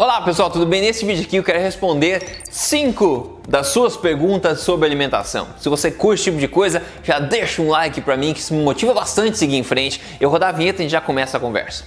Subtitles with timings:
[0.00, 0.80] Olá pessoal, tudo bem?
[0.80, 5.48] Nesse vídeo aqui eu quero responder 5 das suas perguntas sobre alimentação.
[5.58, 8.54] Se você curte esse tipo de coisa, já deixa um like pra mim que isso
[8.54, 10.00] me motiva bastante a seguir em frente.
[10.18, 11.84] Eu rodar a vinheta e a gente já começa a conversa.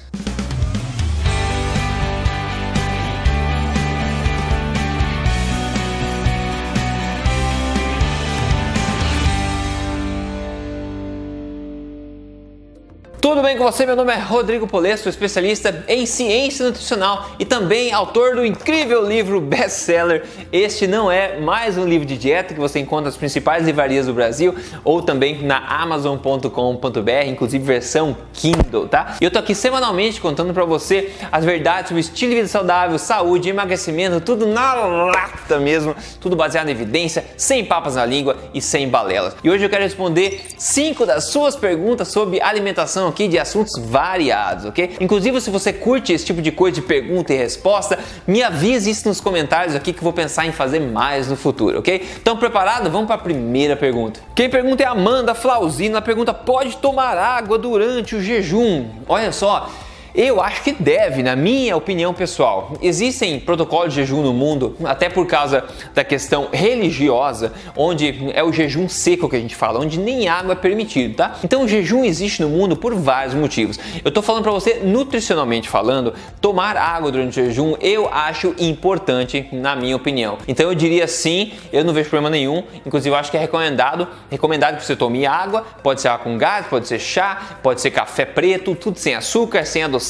[13.24, 13.86] Tudo bem com você?
[13.86, 19.40] Meu nome é Rodrigo Polesso, especialista em ciência nutricional e também autor do incrível livro
[19.40, 20.26] best-seller.
[20.52, 24.14] Este não é mais um livro de dieta que você encontra nas principais livrarias do
[24.14, 29.16] Brasil ou também na amazon.com.br, inclusive versão Kindle, tá?
[29.22, 33.00] E eu tô aqui semanalmente contando para você as verdades sobre estilo de vida saudável,
[33.00, 38.62] saúde, emagrecimento, tudo na lata mesmo, tudo baseado em evidência, sem papas na língua e
[38.62, 39.34] sem balelas.
[39.42, 44.66] E hoje eu quero responder cinco das suas perguntas sobre alimentação aqui de assuntos variados,
[44.66, 44.98] ok?
[45.00, 49.08] Inclusive, se você curte esse tipo de coisa de pergunta e resposta, me avise isso
[49.08, 52.06] nos comentários aqui que eu vou pensar em fazer mais no futuro, ok?
[52.22, 52.90] Então, preparado?
[52.90, 54.20] Vamos para a primeira pergunta.
[54.36, 55.96] Quem pergunta é Amanda Flauzino.
[55.96, 58.88] A pergunta: pode tomar água durante o jejum?
[59.08, 59.70] Olha só.
[60.16, 62.74] Eu acho que deve, na minha opinião pessoal.
[62.84, 65.64] Existem protocolos de jejum no mundo, até por causa
[65.96, 70.54] da questão religiosa, onde é o jejum seco que a gente fala, onde nem água
[70.54, 71.38] é permitido, tá?
[71.44, 73.80] Então o jejum existe no mundo por vários motivos.
[74.06, 79.50] Eu tô falando para você nutricionalmente falando, tomar água durante o jejum eu acho importante,
[79.52, 80.38] na minha opinião.
[80.48, 82.64] Então eu diria sim, eu não vejo problema nenhum.
[82.86, 86.38] Inclusive eu acho que é recomendado, recomendado que você tome água, pode ser água com
[86.38, 90.03] gás, pode ser chá, pode ser café preto, tudo sem açúcar, sem adoçante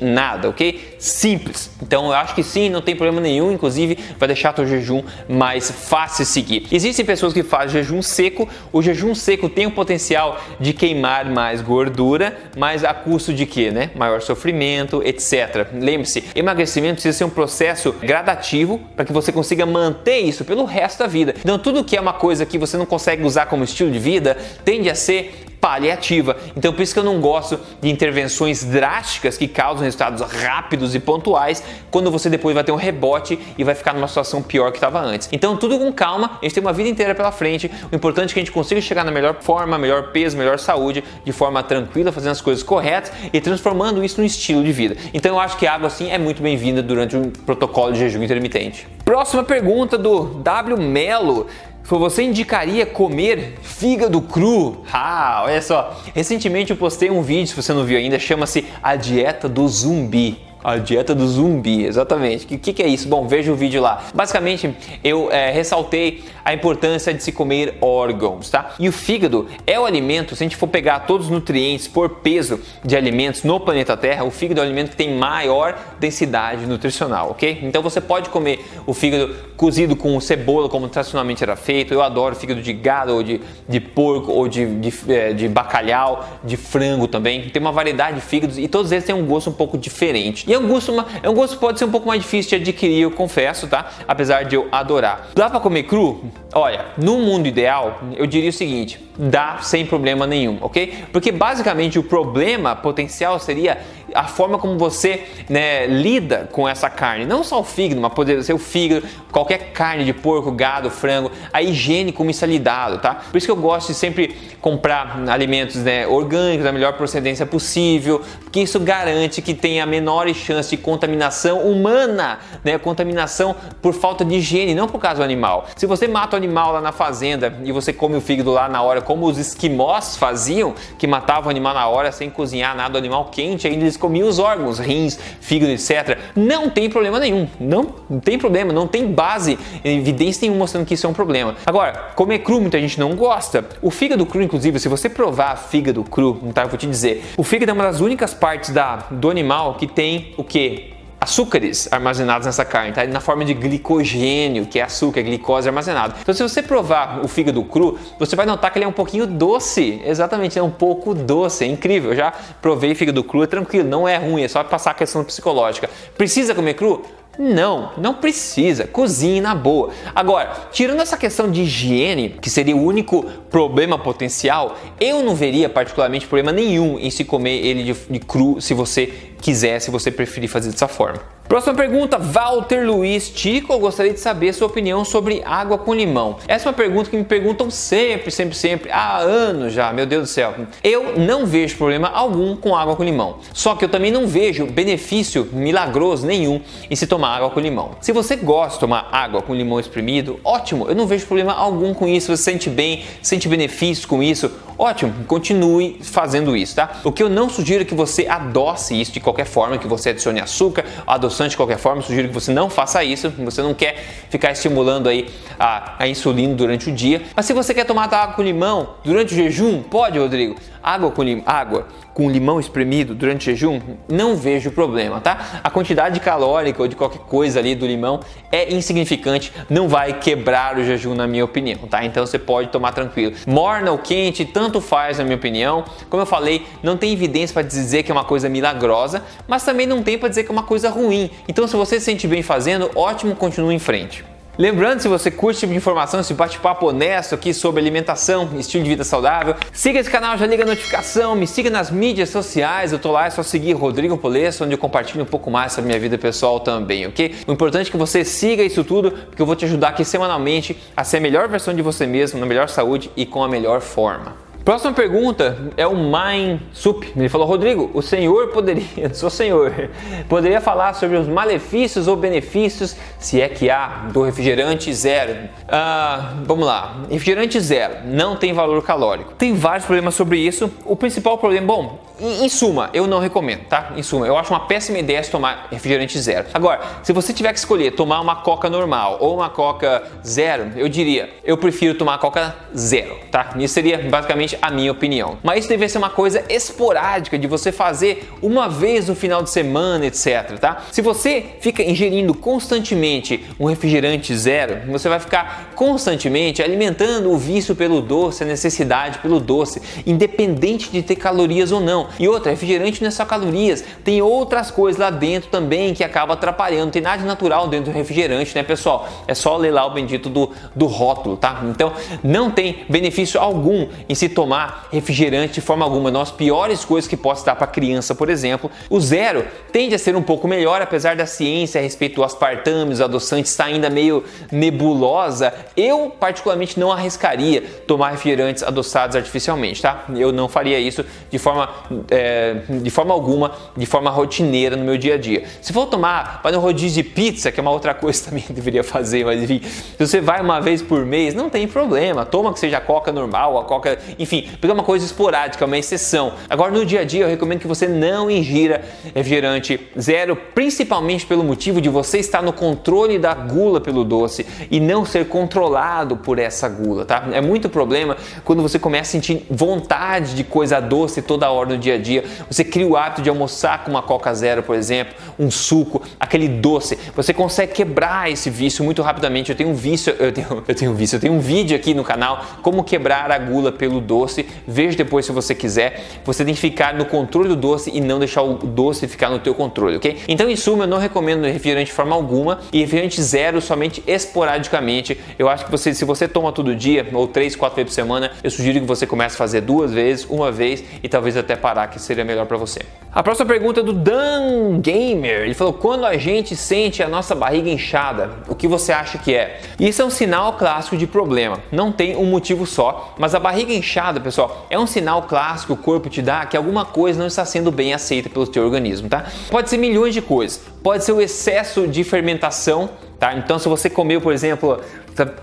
[0.00, 0.96] nada, ok?
[0.98, 1.70] Simples.
[1.82, 5.70] Então eu acho que sim, não tem problema nenhum, inclusive vai deixar teu jejum mais
[5.70, 6.66] fácil seguir.
[6.70, 11.60] Existem pessoas que fazem jejum seco, o jejum seco tem o potencial de queimar mais
[11.60, 13.90] gordura, mas a custo de quê, né?
[13.94, 15.68] Maior sofrimento, etc.
[15.74, 21.00] Lembre-se, emagrecimento precisa ser um processo gradativo para que você consiga manter isso pelo resto
[21.00, 21.34] da vida.
[21.38, 24.36] Então tudo que é uma coisa que você não consegue usar como estilo de vida
[24.64, 26.36] tende a ser paliativa.
[26.56, 30.98] Então por isso que eu não gosto de intervenções drásticas que causam resultados rápidos e
[30.98, 34.78] pontuais, quando você depois vai ter um rebote e vai ficar numa situação pior que
[34.78, 35.28] estava antes.
[35.30, 37.70] Então tudo com calma, a gente tem uma vida inteira pela frente.
[37.92, 41.04] O importante é que a gente consiga chegar na melhor forma, melhor peso, melhor saúde,
[41.24, 44.96] de forma tranquila, fazendo as coisas corretas e transformando isso num estilo de vida.
[45.14, 48.88] Então eu acho que água assim é muito bem-vinda durante um protocolo de jejum intermitente.
[49.04, 51.46] Próxima pergunta do W Melo.
[51.84, 54.82] Você indicaria comer fígado cru?
[54.92, 56.00] Ah, olha só.
[56.14, 60.38] Recentemente eu postei um vídeo, se você não viu ainda, chama-se A Dieta do Zumbi.
[60.62, 62.44] A dieta do zumbi, exatamente.
[62.44, 63.08] O que, que, é isso?
[63.08, 64.04] Bom, veja o vídeo lá.
[64.14, 68.74] Basicamente, eu é, ressaltei a importância de se comer órgãos, tá?
[68.78, 72.08] E o fígado é o alimento, se a gente for pegar todos os nutrientes por
[72.08, 76.66] peso de alimentos no planeta Terra, o fígado é o alimento que tem maior densidade
[76.66, 77.60] nutricional, ok?
[77.62, 81.94] Então você pode comer o fígado cozido com cebola, como tradicionalmente era feito.
[81.94, 86.28] Eu adoro fígado de gado, ou de, de porco, ou de, de, é, de bacalhau,
[86.42, 87.48] de frango também.
[87.48, 90.50] Tem uma variedade de fígados e todos eles têm um gosto um pouco diferente.
[90.52, 90.92] É um gosto,
[91.22, 93.90] é um gosto pode ser um pouco mais difícil de adquirir, eu confesso, tá?
[94.06, 95.28] Apesar de eu adorar.
[95.34, 96.24] Dá para comer cru?
[96.52, 101.04] Olha, no mundo ideal, eu diria o seguinte: dá sem problema nenhum, ok?
[101.12, 103.78] Porque basicamente o problema potencial seria
[104.14, 107.24] a forma como você né, lida com essa carne.
[107.24, 111.30] Não só o fígado, mas poderia ser o fígado, qualquer carne de porco, gado, frango,
[111.52, 113.14] a higiene como isso é lidado, tá?
[113.30, 118.22] Por isso que eu gosto de sempre comprar alimentos né, orgânicos da melhor procedência possível,
[118.42, 122.78] porque isso garante que tenha menores chances de contaminação humana, né?
[122.78, 125.66] Contaminação por falta de higiene, não por causa do animal.
[125.76, 128.82] Se você mata o animal lá na fazenda e você come o fígado lá na
[128.82, 132.98] hora, como os esquimós faziam, que matavam o animal na hora sem cozinhar nada, o
[132.98, 136.18] animal quente, ainda eles comiam os órgãos, rins, fígado, etc.
[136.34, 140.94] Não tem problema nenhum, não, não tem problema, não tem base, evidência nenhuma mostrando que
[140.94, 141.54] isso é um problema.
[141.64, 143.64] Agora, comer cru muita gente não gosta.
[143.80, 147.44] O fígado cru, inclusive, se você provar fígado cru, tá, eu vou te dizer, o
[147.44, 150.92] fígado é uma das únicas partes da, do animal que tem o que?
[151.22, 153.06] Açúcares armazenados nessa carne, tá?
[153.06, 156.16] Na forma de glicogênio, que é açúcar, é glicose armazenado.
[156.20, 159.24] Então, se você provar o fígado cru, você vai notar que ele é um pouquinho
[159.24, 160.02] doce.
[160.04, 162.10] Exatamente, é um pouco doce, é incrível.
[162.10, 165.22] Eu já provei fígado cru, é tranquilo, não é ruim, é só passar a questão
[165.22, 165.88] psicológica.
[166.16, 167.02] Precisa comer cru?
[167.38, 168.86] Não, não precisa.
[168.86, 169.90] Cozinhe na boa.
[170.14, 175.68] Agora, tirando essa questão de higiene, que seria o único problema potencial, eu não veria
[175.68, 179.06] particularmente problema nenhum em se comer ele de, de cru se você
[179.40, 181.20] quiser, se você preferir fazer dessa forma.
[181.52, 186.38] Próxima pergunta, Walter Luiz Tico, eu gostaria de saber sua opinião sobre água com limão.
[186.48, 190.22] Essa é uma pergunta que me perguntam sempre, sempre, sempre, há anos já, meu Deus
[190.22, 190.54] do céu.
[190.82, 193.36] Eu não vejo problema algum com água com limão.
[193.52, 196.58] Só que eu também não vejo benefício milagroso nenhum
[196.90, 197.96] em se tomar água com limão.
[198.00, 201.92] Se você gosta de tomar água com limão espremido, ótimo, eu não vejo problema algum
[201.92, 207.02] com isso, você sente bem, sente benefícios com isso, ótimo, continue fazendo isso, tá?
[207.04, 210.08] O que eu não sugiro é que você adoce isso de qualquer forma, que você
[210.08, 213.96] adicione açúcar, adoçante de qualquer forma, sugiro que você não faça isso, você não quer
[214.30, 217.22] ficar estimulando aí a, a insulina durante o dia.
[217.34, 220.56] Mas se você quer tomar água com limão durante o jejum, pode, Rodrigo?
[220.82, 225.60] Água com, lim, água com limão espremido durante o jejum, não vejo problema, tá?
[225.62, 228.20] A quantidade calórica ou de qualquer coisa ali do limão
[228.50, 232.04] é insignificante, não vai quebrar o jejum na minha opinião, tá?
[232.04, 233.34] Então você pode tomar tranquilo.
[233.46, 235.84] Morna ou quente, tanto faz na minha opinião.
[236.10, 239.86] Como eu falei, não tem evidência para dizer que é uma coisa milagrosa, mas também
[239.86, 241.30] não tem para dizer que é uma coisa ruim.
[241.48, 244.31] Então se você se sente bem fazendo, ótimo, continue em frente.
[244.58, 248.84] Lembrando, se você curte esse tipo de informação, esse bate-papo honesto aqui sobre alimentação, estilo
[248.84, 252.92] de vida saudável, siga esse canal, já liga a notificação, me siga nas mídias sociais,
[252.92, 255.88] eu tô lá, é só seguir Rodrigo Polesso, onde eu compartilho um pouco mais sobre
[255.88, 257.34] minha vida pessoal também, ok?
[257.46, 260.76] O importante é que você siga isso tudo, porque eu vou te ajudar aqui semanalmente
[260.94, 263.80] a ser a melhor versão de você mesmo, na melhor saúde e com a melhor
[263.80, 264.36] forma.
[264.64, 267.04] Próxima pergunta é o Main Sup.
[267.16, 269.90] Ele falou: Rodrigo, o senhor poderia, sou senhor,
[270.28, 275.48] poderia falar sobre os malefícios ou benefícios, se é que há, do refrigerante zero?
[275.68, 276.96] Ah, vamos lá.
[277.10, 279.34] Refrigerante zero não tem valor calórico.
[279.34, 280.70] Tem vários problemas sobre isso.
[280.84, 283.92] O principal problema, bom, em, suma, eu não recomendo, tá?
[283.96, 286.46] Em suma, eu acho uma péssima ideia tomar refrigerante zero.
[286.52, 290.88] Agora, se você tiver que escolher tomar uma coca normal ou uma coca zero, eu
[290.88, 293.54] diria, eu prefiro tomar coca zero, tá?
[293.56, 295.38] Isso seria basicamente a minha opinião.
[295.42, 299.50] Mas isso deve ser uma coisa esporádica de você fazer uma vez no final de
[299.50, 300.84] semana, etc, tá?
[300.90, 307.74] Se você fica ingerindo constantemente um refrigerante zero, você vai ficar constantemente alimentando o vício
[307.74, 312.08] pelo doce, a necessidade pelo doce, independente de ter calorias ou não.
[312.18, 316.34] E outra, refrigerante não é só calorias, tem outras coisas lá dentro também que acabam
[316.34, 316.84] atrapalhando.
[316.86, 319.08] Não tem nada de natural dentro do refrigerante, né, pessoal?
[319.26, 321.62] É só ler lá o bendito do, do rótulo, tá?
[321.64, 326.02] Então, não tem benefício algum em se tornar tomar refrigerante de forma alguma.
[326.02, 328.68] Uma das piores coisas que posso dar para criança, por exemplo.
[328.90, 332.92] O zero tende a ser um pouco melhor, apesar da ciência a respeito do aspartame,
[332.92, 335.54] os adoçantes está ainda meio nebulosa.
[335.76, 340.06] Eu, particularmente, não arriscaria tomar refrigerantes adoçados artificialmente, tá?
[340.16, 341.68] Eu não faria isso de forma,
[342.10, 345.44] é, de forma alguma, de forma rotineira no meu dia a dia.
[345.60, 348.52] Se for tomar, vai no rodízio de pizza, que é uma outra coisa também que
[348.52, 352.26] deveria fazer, mas enfim, se você vai uma vez por mês, não tem problema.
[352.26, 355.66] Toma que seja coca normal, a coca, enfim, enfim, porque é uma coisa esporádica, é
[355.66, 356.32] uma exceção.
[356.48, 358.82] Agora, no dia a dia, eu recomendo que você não ingira
[359.14, 364.80] refrigerante zero, principalmente pelo motivo de você estar no controle da gula pelo doce e
[364.80, 367.28] não ser controlado por essa gula, tá?
[367.32, 371.78] É muito problema quando você começa a sentir vontade de coisa doce toda hora no
[371.78, 372.24] dia a dia.
[372.50, 376.48] Você cria o hábito de almoçar com uma Coca Zero, por exemplo, um suco, aquele
[376.48, 376.98] doce.
[377.14, 379.50] Você consegue quebrar esse vício muito rapidamente.
[379.50, 381.92] Eu tenho um vício, eu tenho, eu tenho um vício, eu tenho um vídeo aqui
[381.92, 384.46] no canal como quebrar a gula pelo doce doce.
[384.66, 386.04] Veja depois se você quiser.
[386.24, 389.38] Você tem que ficar no controle do doce e não deixar o doce ficar no
[389.38, 390.18] teu controle, ok?
[390.28, 395.18] Então, em suma, eu não recomendo refrigerante de forma alguma e refrigerante zero somente esporadicamente.
[395.38, 398.32] Eu acho que você, se você toma todo dia ou três, quatro vezes por semana,
[398.42, 401.88] eu sugiro que você comece a fazer duas vezes, uma vez e talvez até parar,
[401.88, 402.80] que seria melhor para você.
[403.12, 405.42] A próxima pergunta é do Dan Gamer.
[405.42, 409.34] Ele falou: quando a gente sente a nossa barriga inchada, o que você acha que
[409.34, 409.60] é?
[409.78, 411.58] Isso é um sinal clássico de problema.
[411.70, 415.74] Não tem um motivo só, mas a barriga inchada inchada, pessoal, é um sinal clássico
[415.74, 418.64] que o corpo te dá que alguma coisa não está sendo bem aceita pelo teu
[418.64, 419.26] organismo, tá?
[419.50, 420.60] Pode ser milhões de coisas.
[420.82, 423.34] Pode ser o excesso de fermentação, tá?
[423.34, 424.80] Então, se você comeu, por exemplo,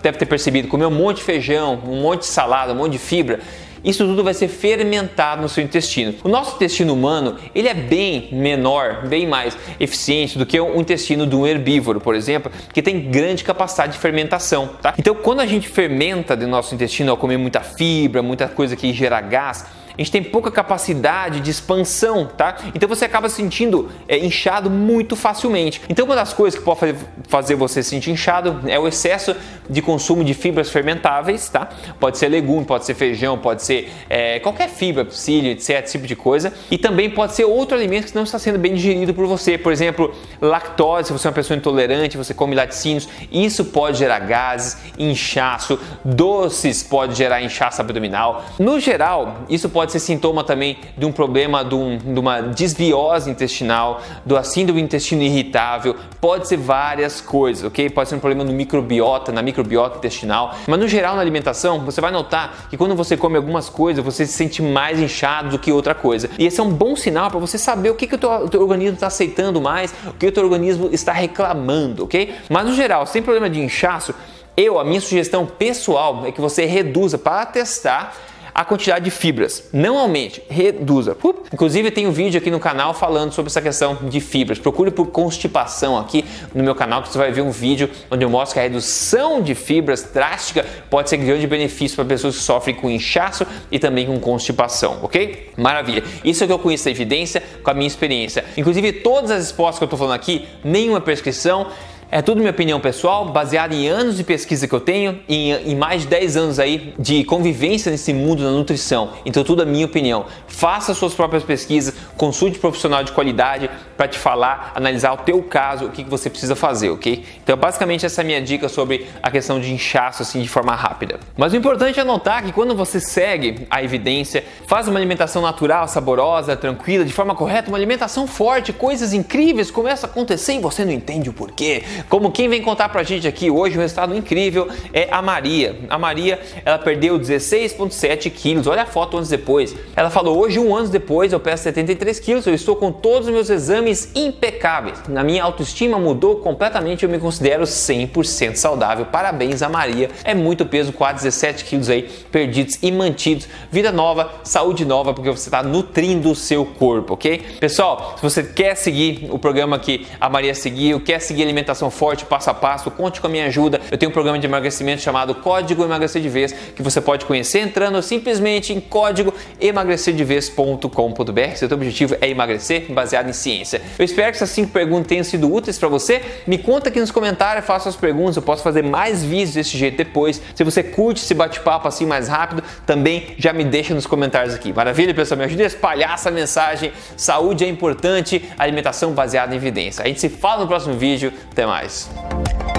[0.01, 2.99] deve ter percebido, comeu um monte de feijão, um monte de salada, um monte de
[2.99, 3.39] fibra,
[3.83, 6.15] isso tudo vai ser fermentado no seu intestino.
[6.23, 11.25] O nosso intestino humano, ele é bem menor, bem mais eficiente do que o intestino
[11.25, 14.93] de um herbívoro, por exemplo, que tem grande capacidade de fermentação, tá?
[14.97, 18.93] Então, quando a gente fermenta do nosso intestino ao comer muita fibra, muita coisa que
[18.93, 19.65] gera gás,
[19.99, 22.55] a gente tem pouca capacidade de expansão, tá?
[22.73, 25.81] Então você acaba se sentindo é, inchado muito facilmente.
[25.89, 26.95] Então uma das coisas que pode
[27.27, 29.35] fazer você se sentir inchado é o excesso
[29.69, 31.67] de consumo de fibras fermentáveis, tá?
[31.99, 36.07] Pode ser legume, pode ser feijão, pode ser é, qualquer fibra, psyllium, etc, esse tipo
[36.07, 36.53] de coisa.
[36.71, 39.57] E também pode ser outro alimento que não está sendo bem digerido por você.
[39.57, 44.19] Por exemplo, lactose, se você é uma pessoa intolerante, você come laticínios, isso pode gerar
[44.19, 48.45] gases, inchaço, doces pode gerar inchaço abdominal.
[48.57, 52.41] No geral, isso pode pode ser sintoma também de um problema de, um, de uma
[52.41, 57.89] desbiose intestinal, do síndrome do intestino irritável, pode ser várias coisas, ok?
[57.89, 61.99] Pode ser um problema no microbiota, na microbiota intestinal, mas no geral na alimentação você
[61.99, 65.71] vai notar que quando você come algumas coisas você se sente mais inchado do que
[65.71, 66.29] outra coisa.
[66.37, 68.49] E esse é um bom sinal para você saber o que, que o, teu, o
[68.49, 72.35] teu organismo está aceitando mais, o que o teu organismo está reclamando, ok?
[72.47, 74.13] Mas no geral, sem problema de inchaço,
[74.55, 78.15] eu, a minha sugestão pessoal é que você reduza para testar
[78.59, 79.69] a quantidade de fibras.
[79.71, 81.15] Não aumente, reduza.
[81.53, 84.59] Inclusive tem um vídeo aqui no canal falando sobre essa questão de fibras.
[84.59, 88.29] Procure por constipação aqui no meu canal que você vai ver um vídeo onde eu
[88.29, 92.75] mostro que a redução de fibras drástica pode ser grande benefício para pessoas que sofrem
[92.75, 95.51] com inchaço e também com constipação, ok?
[95.55, 96.03] Maravilha.
[96.25, 98.43] Isso é que eu conheço da evidência com a minha experiência.
[98.57, 101.67] Inclusive todas as respostas que eu estou falando aqui, nenhuma prescrição
[102.11, 105.75] é tudo minha opinião pessoal, baseada em anos de pesquisa que eu tenho e em,
[105.75, 109.11] mais de 10 anos aí de convivência nesse mundo da nutrição.
[109.25, 110.25] Então tudo é minha opinião.
[110.47, 115.43] Faça suas próprias pesquisas, consulte um profissional de qualidade para te falar, analisar o teu
[115.43, 117.23] caso, o que, que você precisa fazer, ok?
[117.43, 120.73] Então basicamente essa é a minha dica sobre a questão de inchaço assim de forma
[120.73, 121.19] rápida.
[121.37, 125.87] Mas o importante é notar que quando você segue a evidência, faz uma alimentação natural,
[125.87, 130.83] saborosa, tranquila, de forma correta, uma alimentação forte, coisas incríveis começam a acontecer e você
[130.83, 131.83] não entende o porquê.
[132.07, 135.75] Como quem vem contar pra gente aqui hoje um resultado incrível é a Maria.
[135.89, 138.67] A Maria, ela perdeu 16,7 quilos.
[138.67, 139.75] Olha a foto anos depois.
[139.95, 142.45] Ela falou: hoje, um ano depois, eu peso 73 quilos.
[142.45, 145.03] Eu estou com todos os meus exames impecáveis.
[145.07, 147.03] Na minha autoestima mudou completamente.
[147.03, 149.05] Eu me considero 100% saudável.
[149.05, 150.09] Parabéns a Maria.
[150.23, 153.47] É muito peso, quase 17 quilos aí perdidos e mantidos.
[153.71, 157.39] Vida nova, saúde nova, porque você está nutrindo o seu corpo, ok?
[157.59, 162.25] Pessoal, se você quer seguir o programa que a Maria seguiu, quer seguir alimentação forte,
[162.25, 163.79] passo a passo, conte com a minha ajuda.
[163.91, 167.59] Eu tenho um programa de emagrecimento chamado Código Emagrecer de Vez, que você pode conhecer
[167.59, 171.55] entrando simplesmente em código emagrecerdevez.com.br.
[171.55, 173.81] Seu objetivo é emagrecer baseado em ciência.
[173.97, 176.21] Eu espero que essas cinco perguntas tenham sido úteis para você.
[176.45, 179.97] Me conta aqui nos comentários, faça as perguntas, eu posso fazer mais vídeos desse jeito
[179.97, 180.41] depois.
[180.55, 184.73] Se você curte esse bate-papo assim mais rápido, também já me deixa nos comentários aqui.
[184.73, 185.37] Maravilha, pessoal?
[185.37, 186.91] Me ajude a espalhar essa mensagem.
[187.15, 190.03] Saúde é importante, alimentação baseada em evidência.
[190.03, 191.31] A gente se fala no próximo vídeo.
[191.51, 192.78] Até mais Guys.